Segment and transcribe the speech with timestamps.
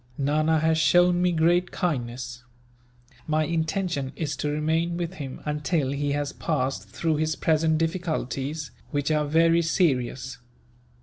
[0.17, 2.43] Nana has shown me great kindness.
[3.27, 8.71] My intention is to remain with him, until he has passed through his present difficulties,
[8.89, 10.39] which are very serious.